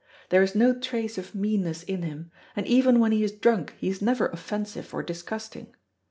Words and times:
There 0.29 0.41
is 0.41 0.55
no 0.55 0.73
trace 0.79 1.19
of 1.19 1.35
meanness 1.35 1.83
in 1.83 2.01
him, 2.01 2.31
and 2.55 2.65
even 2.65 2.97
when 2.99 3.11
he 3.11 3.23
is 3.23 3.31
drunk 3.33 3.75
he 3.77 3.87
is 3.87 4.01
never 4.01 4.29
offensive 4.29 4.91
or 4.95 5.03
disgusting. 5.03 5.75